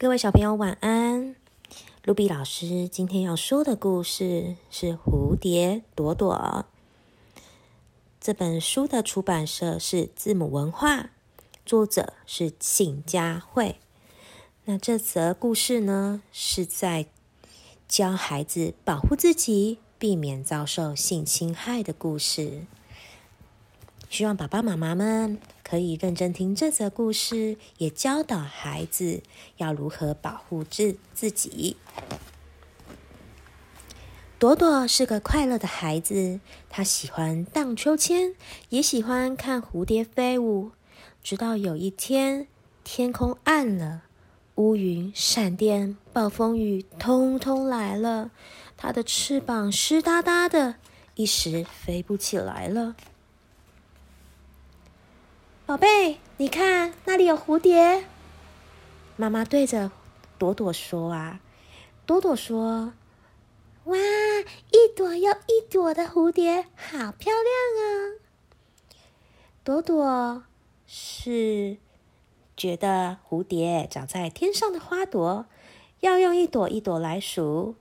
[0.00, 1.36] 各位小朋友晚安。
[2.04, 6.64] 露比老师今天要说的故事是《蝴蝶朵朵》。
[8.18, 11.10] 这本书的出版社是字母文化，
[11.66, 13.76] 作者是信佳慧。
[14.64, 17.04] 那这则故事呢，是在
[17.86, 22.62] 教孩子保护自己，避免遭受性侵害的故事。
[24.08, 25.38] 希望爸爸妈妈们
[25.70, 29.22] 可以认真听这则故事，也教导孩子
[29.58, 31.76] 要如何保护自自己。
[34.36, 38.34] 朵朵是个快乐的孩子，她喜欢荡秋千，
[38.70, 40.72] 也喜欢看蝴蝶飞舞。
[41.22, 42.48] 直到有一天，
[42.82, 44.02] 天空暗了，
[44.56, 48.32] 乌云、闪电、暴风雨通通来了，
[48.76, 50.74] 她的翅膀湿哒哒的，
[51.14, 52.96] 一时飞不起来了。
[55.70, 58.04] 宝贝，你看那里有蝴蝶。
[59.14, 59.92] 妈妈对着
[60.36, 61.38] 朵朵说：“啊，
[62.04, 62.92] 朵朵说，
[63.84, 63.96] 哇，
[64.72, 68.18] 一朵又一朵的蝴蝶，好漂亮啊！”
[69.62, 70.42] 朵朵
[70.88, 71.76] 是
[72.56, 75.46] 觉得蝴蝶长在天上的花朵，
[76.00, 77.76] 要用一朵一朵来数。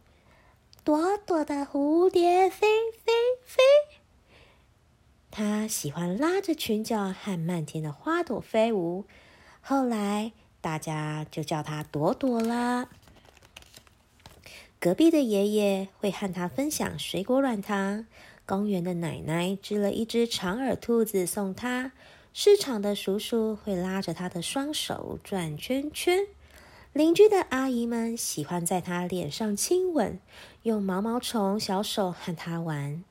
[0.84, 3.12] 朵朵的蝴蝶飞飞
[3.44, 3.99] 飞。
[5.40, 9.06] 他喜欢拉着裙角和漫天的花朵飞舞，
[9.62, 12.90] 后来大家就叫他朵朵啦。
[14.82, 18.06] 隔壁的爷爷会和他分享水果软糖，
[18.46, 21.94] 公园的奶奶织了一只长耳兔子送他，
[22.34, 26.28] 市场的叔叔会拉着他的双手转圈圈，
[26.92, 30.20] 邻居的阿姨们喜欢在他脸上亲吻，
[30.64, 33.06] 用毛毛虫小手和他玩。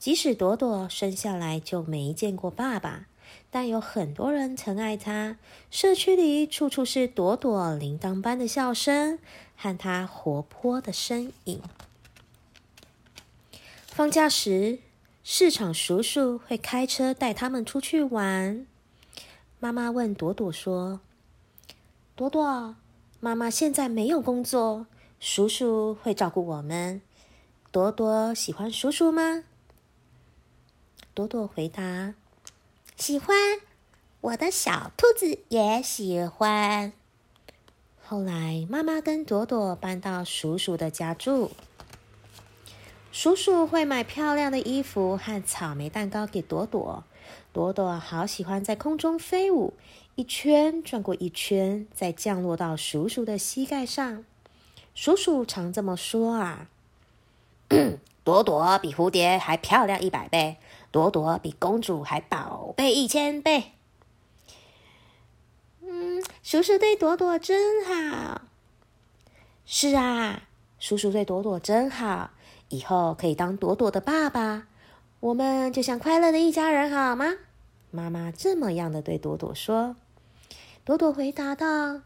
[0.00, 3.04] 即使朵朵生下来就没见过爸爸，
[3.50, 5.36] 但有很多人疼爱她。
[5.70, 9.18] 社区里处处是朵朵铃铛般的笑声
[9.54, 11.60] 和她活泼的身影。
[13.84, 14.78] 放假时，
[15.22, 18.66] 市场叔叔会开车带他们出去玩。
[19.58, 21.00] 妈妈问朵朵说
[22.16, 22.74] ：“朵朵，
[23.20, 24.86] 妈妈现在没有工作，
[25.20, 27.02] 叔叔会照顾我们。
[27.70, 29.44] 朵朵喜欢叔叔吗？”
[31.20, 32.14] 朵朵回答
[32.96, 33.36] ：“喜欢，
[34.22, 36.94] 我的小兔子也喜欢。”
[38.02, 41.50] 后来，妈妈跟朵朵搬到叔叔的家住。
[43.12, 47.04] 叔叔会买漂亮的衣服和草莓蛋糕给朵朵。
[47.52, 49.74] 朵朵好喜欢在空中飞舞，
[50.14, 54.24] 一圈转过一圈，再降落到叔叔的膝盖上。
[54.94, 56.68] 叔叔常这么说啊
[58.24, 60.56] ：“朵朵比蝴蝶还漂亮一百倍。”
[60.90, 63.72] 朵朵比公主还宝贝一千倍。
[65.82, 68.42] 嗯，叔叔对朵朵真好。
[69.64, 70.42] 是啊，
[70.78, 72.30] 叔叔对朵朵真好，
[72.68, 74.66] 以后可以当朵朵的爸爸，
[75.20, 77.36] 我们就像快乐的一家人，好吗？
[77.90, 79.96] 妈妈这么样的对朵朵说。
[80.84, 82.02] 朵朵回答道。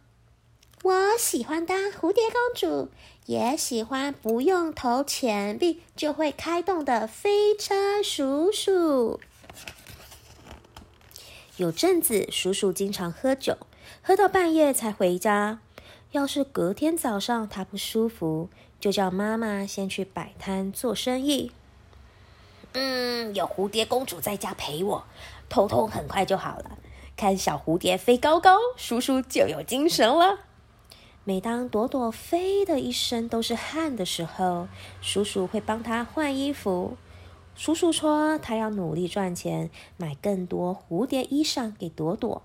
[0.82, 2.90] 我喜欢当蝴蝶公主，
[3.26, 9.18] 也喜欢不用投钱币就会开动的飞车叔叔。
[11.56, 13.56] 有阵子，叔叔经常喝酒，
[14.02, 15.60] 喝到半夜才回家。
[16.10, 21.52] 要是隔天早上他不舒服，就叫妈妈先去摆摊做生意。
[22.74, 25.04] 嗯，有蝴蝶公主在家陪我，
[25.48, 26.78] 头痛很快就好了。
[27.16, 30.40] 看小蝴蝶飞高高，叔叔就有精神了。
[31.26, 34.68] 每当朵朵飞的一身都是汗的时候，
[35.00, 36.98] 叔叔会帮她换衣服。
[37.56, 42.42] 叔叔说他要努力赚钱，买更多蝴蝶衣裳给朵朵。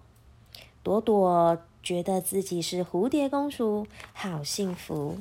[0.82, 5.18] 朵朵觉得自己是蝴蝶公主，好幸福。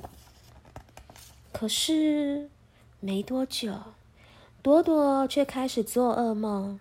[1.51, 2.51] 可是
[3.01, 3.73] 没多久，
[4.63, 6.79] 朵朵却开始做噩梦。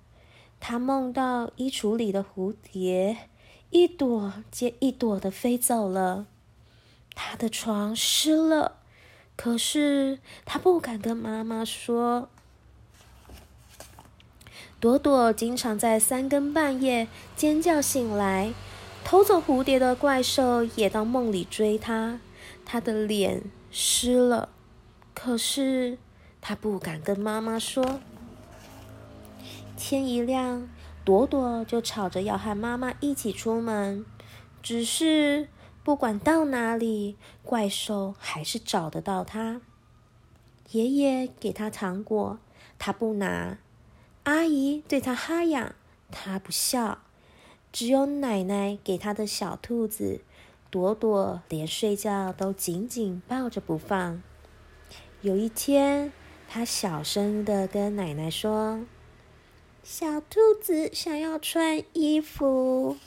[0.59, 3.17] 她梦到衣橱里的蝴蝶
[3.69, 6.27] 一朵接一朵的飞走了。
[7.19, 8.77] 他的床湿了，
[9.35, 12.29] 可是他不敢跟妈妈说。
[14.79, 18.53] 朵朵经常在三更半夜尖叫醒来，
[19.03, 22.19] 偷走蝴蝶的怪兽也到梦里追他。
[22.63, 23.41] 他的脸
[23.71, 24.49] 湿了，
[25.15, 25.97] 可是
[26.39, 27.99] 他不敢跟妈妈说。
[29.75, 30.69] 天一亮，
[31.03, 34.05] 朵朵就吵着要和妈妈一起出门，
[34.61, 35.47] 只是。
[35.87, 39.61] 不管到哪里，怪兽还是找得到他。
[40.71, 42.39] 爷爷给他糖果，
[42.77, 43.59] 他不拿；
[44.23, 45.75] 阿姨对他哈呀，
[46.11, 46.97] 他不笑。
[47.71, 50.19] 只有奶奶给他的小兔子，
[50.69, 54.21] 朵朵连睡觉都紧紧抱着不放。
[55.21, 56.11] 有一天，
[56.49, 58.81] 他小声的跟奶奶说
[59.81, 62.97] ：“小兔子想要穿衣服。”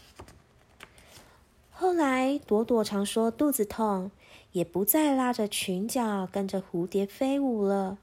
[1.81, 4.11] 后来，朵朵常说肚子痛，
[4.53, 7.97] 也不再拉着裙角跟着蝴蝶飞舞了。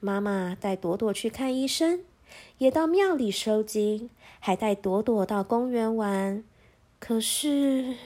[0.00, 2.00] 妈妈带朵朵去看医生，
[2.58, 6.44] 也到庙里收金，还带朵朵到公园玩。
[6.98, 7.96] 可是，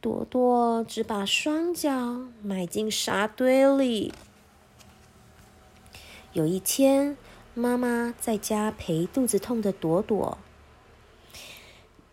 [0.00, 4.14] 朵朵只把双脚埋进沙堆里。
[6.32, 7.18] 有一天，
[7.52, 10.38] 妈妈在家陪肚子痛的朵朵。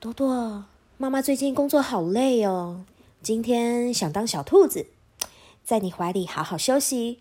[0.01, 0.65] 朵朵，
[1.01, 2.85] 妈妈最近工作好累哦，
[3.23, 4.85] 今天想当小兔子，
[5.63, 7.19] 在你怀里好好休息。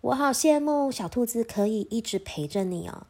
[0.00, 3.06] 我好羡慕小兔子可以一直陪着你哦。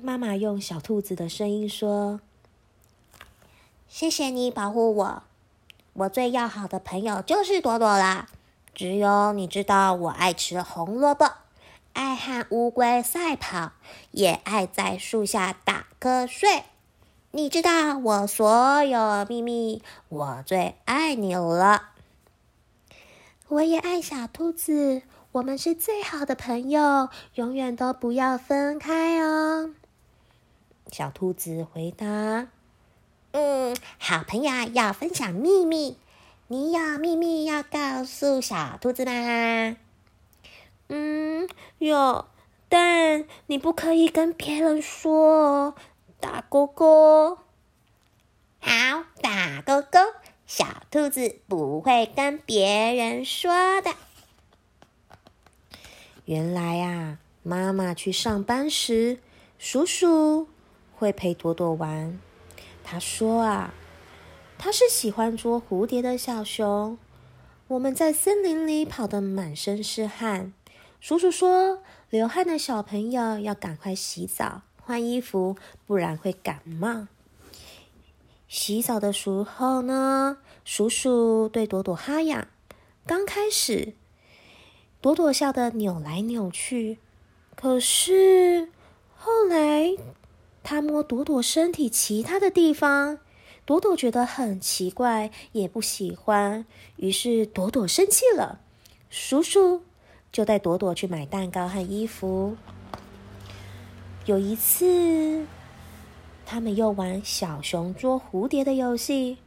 [0.00, 2.20] 妈妈用小兔子的声音说
[3.90, 5.22] ：“谢谢你保护我，
[5.94, 8.28] 我最要好的朋友就是朵朵啦。”
[8.72, 11.28] 只有你知道，我爱吃红萝卜，
[11.94, 13.72] 爱和乌龟赛跑，
[14.12, 16.62] 也爱在树下打瞌睡。
[17.34, 21.92] 你知道我所有秘密，我最爱你了。
[23.48, 25.00] 我也爱小兔子，
[25.32, 29.70] 我们是最好的朋友，永远都不要分开哦。
[30.90, 32.48] 小兔子回答
[33.32, 35.96] ：“嗯，好朋友要分享秘密。”
[36.48, 39.74] 你有秘密要告诉小兔子吗？
[40.88, 42.26] 嗯，有，
[42.68, 45.74] 但你不可以跟别人说哦。
[46.22, 47.38] 打勾勾，
[48.60, 48.70] 好，
[49.20, 49.98] 打勾勾。
[50.46, 53.90] 小兔子不会跟别人说的。
[56.26, 59.18] 原来啊，妈妈去上班时，
[59.58, 60.46] 叔叔
[60.94, 62.20] 会陪朵朵玩。
[62.84, 63.74] 他说啊。
[64.58, 66.96] 他是喜欢捉蝴蝶的小熊。
[67.66, 70.52] 我们在森林里跑得满身是汗。
[71.00, 75.56] 叔叔说，流汗的小朋友要赶快洗澡、换衣服，
[75.86, 77.06] 不然会感冒。
[78.46, 80.36] 洗澡的时候呢，
[80.66, 82.46] 叔叔对朵朵哈痒。
[83.06, 83.94] 刚开始，
[85.00, 86.98] 朵朵笑得扭来扭去。
[87.54, 88.68] 可是
[89.16, 89.96] 后来，
[90.62, 93.18] 他摸朵朵身体其他的地方。
[93.64, 96.66] 朵朵觉得很奇怪，也不喜欢，
[96.96, 98.60] 于是朵朵生气了。
[99.08, 99.84] 叔叔
[100.30, 102.58] 就带朵朵去买蛋糕和衣服。
[104.24, 105.44] 有一次，
[106.46, 109.38] 他们又玩小熊捉蝴蝶的游戏。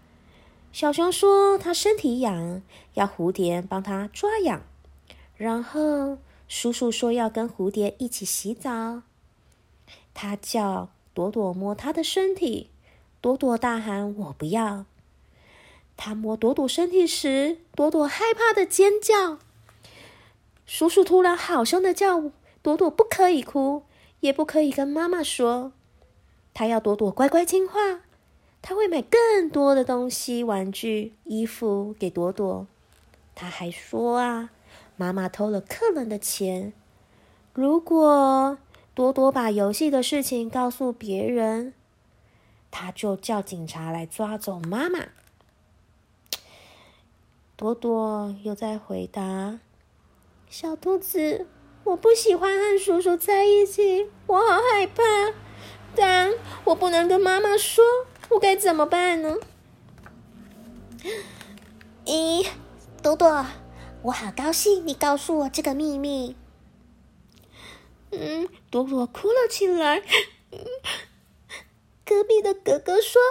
[0.74, 2.62] 小熊说他身体痒，
[2.96, 4.62] 要蝴蝶帮他抓痒。
[5.38, 6.18] 然后
[6.50, 9.04] 叔叔说要跟蝴蝶一起洗澡，
[10.14, 12.70] 他叫朵朵摸他的身体。
[13.22, 14.86] 朵朵大喊：“我不要！”
[15.96, 19.40] 他摸朵朵身体时，朵朵害怕的尖叫。
[20.66, 22.32] 叔叔突然好凶的叫
[22.62, 23.84] 朵朵不可以哭，
[24.20, 25.72] 也不可以跟妈妈说。
[26.54, 28.02] 他要朵朵乖乖听话，
[28.62, 32.68] 他会买更多的东西、玩具、衣服给朵朵。
[33.34, 34.52] 他还说啊，
[34.96, 36.72] 妈妈偷了客人的钱，
[37.54, 38.58] 如果
[38.94, 41.74] 朵朵把游戏的事情告诉别人。
[42.72, 45.00] 他就叫警察来抓走妈妈。
[47.56, 49.62] 朵朵又在回答
[50.50, 51.48] ：“小兔子，
[51.86, 55.04] 我不喜欢和叔叔在一起，我好害怕，
[55.96, 57.86] 但我不能跟妈妈说，
[58.30, 59.38] 我该怎么办呢？”
[62.06, 62.48] 咦，
[63.04, 63.46] 朵朵，
[64.02, 66.36] 我好高兴你告诉我这个秘密。
[68.10, 70.02] 嗯，朵朵哭了起来。
[72.04, 73.22] 隔壁的哥哥说，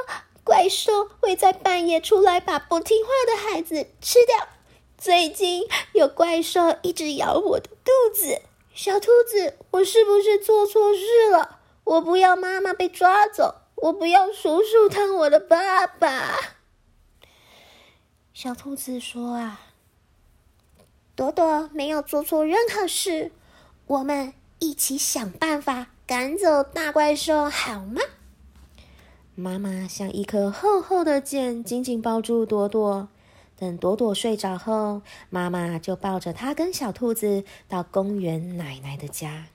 [0.44, 4.49] 怪兽会在半夜出来把不听话的孩子吃掉。
[5.04, 8.40] 最近有怪兽一直咬我的肚子。
[8.73, 11.58] 小兔子，我是不是做错事了？
[11.84, 16.38] 我不要妈妈被抓走，我不要叔叔当我的爸爸。
[18.32, 19.61] 小兔子说：“啊，
[21.14, 23.30] 朵朵没有做错任何事，
[23.87, 28.00] 我们一起想办法赶走大怪兽，好吗？”
[29.37, 33.08] 妈妈像一颗厚厚的茧，紧紧抱住朵朵。
[33.56, 39.46] 等朵朵睡着后，妈妈就抱着她跟小兔子到公园奶奶的家。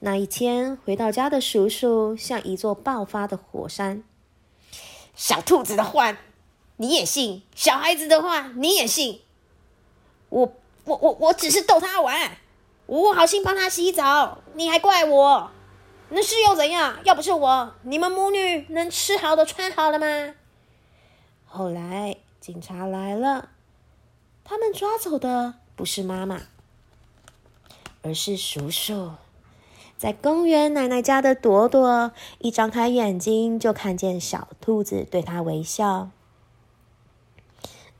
[0.00, 4.04] 那一天回到家的叔叔像一座爆发的火山。
[5.14, 6.18] 小兔子的话
[6.76, 7.42] 你也信？
[7.54, 9.22] 小孩子的话你也信？
[10.28, 10.52] 我
[10.84, 12.38] 我我我只是逗他玩，
[12.86, 15.50] 我好心帮他洗澡，你还怪我？
[16.10, 16.98] 那是又怎样？
[17.04, 20.34] 要不是我，你们母女能吃好的、穿好了吗？
[21.46, 23.48] 后来警察来了，
[24.44, 26.42] 他们抓走的不是妈妈，
[28.02, 29.10] 而是叔叔。
[29.98, 36.10] 在公园奶奶家的朵朵一张开眼睛，就看见小兔子对她微笑。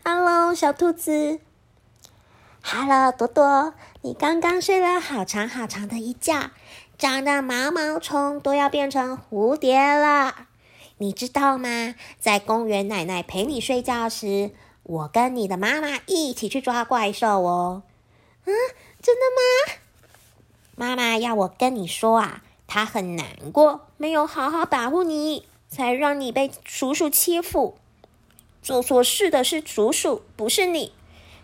[0.05, 1.41] “Hello，小兔子。
[2.63, 6.53] ”“Hello，朵朵，你刚刚睡了好长好长的一觉，
[6.97, 10.46] 长的毛毛虫都要变成蝴蝶了。
[10.99, 11.95] 你知道吗？
[12.19, 14.51] 在公园奶奶陪你睡觉时，
[14.83, 17.83] 我跟你的妈妈一起去抓怪兽哦。
[18.47, 18.55] ”“嗯，
[19.03, 19.79] 真的吗？”
[20.75, 27.77] 妈妈要我跟你说啊，她很难过，没有好好保护你，才让你被叔叔欺负。
[28.63, 30.93] 做错事的是叔叔，不是你。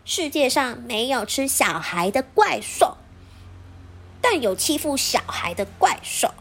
[0.04, 2.96] 世界上没有吃小孩的怪兽，
[4.20, 6.34] 但有欺负小孩的怪兽。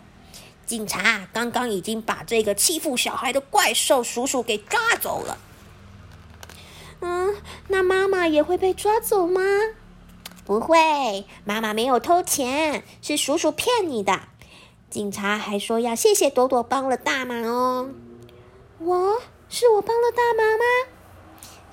[0.72, 5.38] 警察刚刚已经把这个欺负小孩的怪兽叔叔给抓走了。
[7.01, 7.36] 嗯，
[7.68, 9.42] 那妈妈也会被抓走吗？
[10.46, 14.18] 不会，妈妈没有偷钱，是叔叔骗你的。
[14.90, 17.90] 警察还说要谢谢朵朵帮了大忙哦。
[18.80, 20.63] 我是我帮了大忙吗？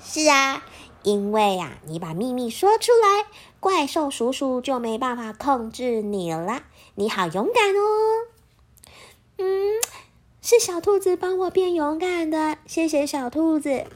[0.03, 0.65] 是啊，
[1.03, 3.27] 因为呀，你把秘密说出来，
[3.61, 6.63] 怪兽叔叔就没办法控制你了。
[6.95, 8.27] 你好勇敢哦。
[9.39, 9.81] 嗯，
[10.41, 13.87] 是小兔子帮我变勇敢的，谢谢小兔子。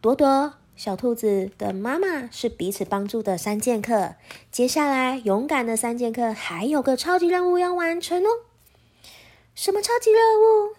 [0.00, 0.54] 朵朵。
[0.76, 4.16] 小兔子的妈妈是彼此帮助的三剑客。
[4.52, 8.28] 接下来，勇敢的三剑客还有个超级任务要完成哦。
[9.54, 10.76] 什么超级任务？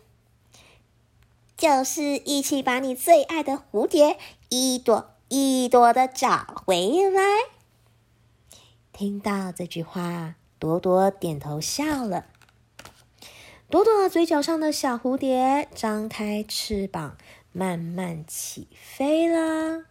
[1.58, 7.24] 就是一起把你最爱的蝴蝶一朵一朵的找回来。
[8.94, 12.26] 听到这句话，朵朵点头笑了。
[13.70, 17.18] 朵朵嘴角上的小蝴蝶张开翅膀。
[17.54, 19.86] 慢慢起飞了，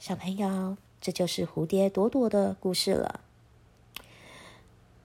[0.00, 3.20] 小朋友，这就是蝴蝶朵朵的故事了。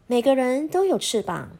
[0.08, 1.51] 每个人都有翅膀，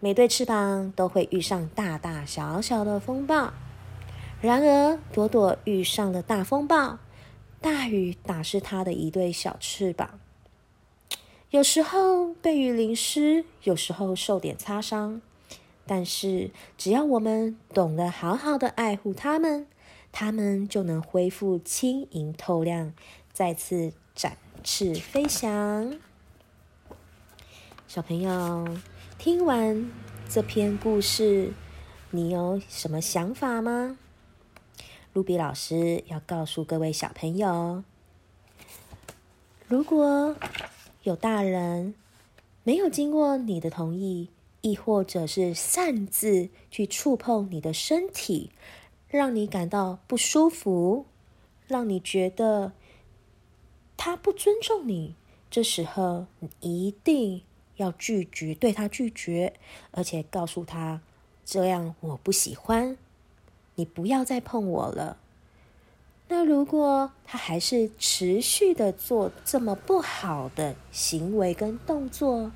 [0.00, 3.54] 每对翅膀都会遇上大大小小的风暴。
[4.42, 6.98] 然而，朵朵遇上了大风暴，
[7.62, 10.20] 大雨打湿她的一对小翅膀。
[11.52, 15.20] 有时候被雨淋湿，有时候受点擦伤。
[15.86, 19.66] 但是，只要我们懂得好好的爱护它们，
[20.10, 22.94] 它们就能恢复轻盈透亮，
[23.34, 25.98] 再次展翅飞翔。
[27.86, 28.66] 小朋友，
[29.18, 29.92] 听完
[30.30, 31.52] 这篇故事，
[32.12, 33.98] 你有什么想法吗？
[35.12, 37.84] 露比老师要告诉各位小朋友：
[39.68, 40.34] 如果
[41.02, 41.94] 有大人
[42.62, 44.28] 没有经过你的同意，
[44.60, 48.50] 亦或者是擅自去触碰你的身体，
[49.08, 51.06] 让你感到不舒服，
[51.66, 52.72] 让你觉得
[53.96, 55.16] 他不尊重你。
[55.50, 56.26] 这时候，
[56.60, 57.42] 你一定
[57.76, 59.54] 要拒绝，对他拒绝，
[59.90, 61.02] 而且告诉他
[61.44, 62.96] ：“这样我不喜欢，
[63.74, 65.18] 你不要再碰我了。”
[66.34, 72.50] 那如果他还是持续的做这么不好的行为跟动作，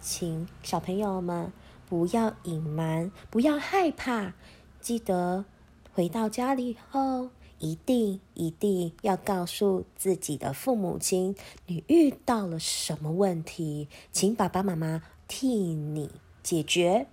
[0.00, 1.52] 请小朋友们
[1.88, 4.34] 不要隐瞒，不要害怕，
[4.80, 5.44] 记得
[5.92, 11.36] 回到家里后，一定一定要告诉自己的父母亲，
[11.66, 16.10] 你遇到了什么问题，请爸爸妈妈替你
[16.42, 17.06] 解决。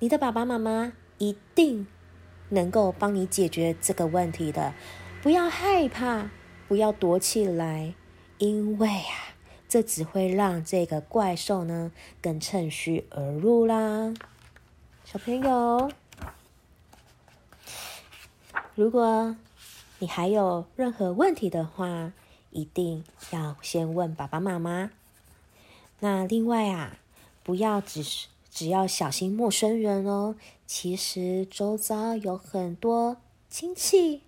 [0.00, 1.86] 你的爸爸妈妈一定
[2.50, 4.74] 能够帮你解决这个问题的，
[5.22, 6.30] 不要害怕，
[6.68, 7.94] 不要躲起来，
[8.38, 9.26] 因为啊。
[9.68, 14.12] 这只会让这个怪兽呢更趁虚而入啦，
[15.04, 15.92] 小朋友。
[18.74, 19.36] 如果
[20.00, 22.12] 你还有任何问题的话，
[22.50, 24.90] 一定要先问爸爸妈妈。
[26.00, 26.96] 那另外啊，
[27.44, 28.26] 不要只是
[28.60, 30.36] 只要小心陌生人哦。
[30.66, 33.16] 其实周遭有很多
[33.48, 34.20] 亲戚，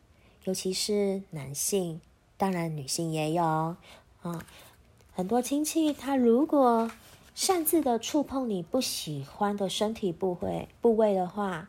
[0.45, 2.01] 尤其是男性，
[2.39, 4.47] 当然女性也有啊。
[5.13, 6.91] 很多亲戚，他如果
[7.35, 11.69] 擅自的触碰你不喜欢的身体部位部位的话，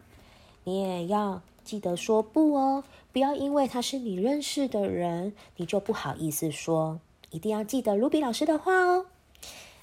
[0.64, 2.86] 你也要记得说不哦。
[3.12, 7.02] 不要因为他是你认识的人，你就不好意思说。
[7.30, 9.08] 一定要记得卢比老师的话哦。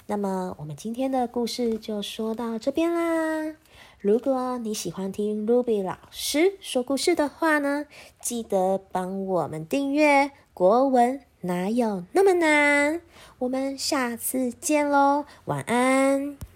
[0.07, 3.55] 那么，我们今天的故事就说到这边啦。
[3.99, 7.85] 如果你喜欢听卢比老师说故事的话呢，
[8.19, 11.21] 记得帮我们订阅国文。
[11.43, 13.01] 哪有那么难？
[13.39, 16.50] 我们下次见喽，晚安。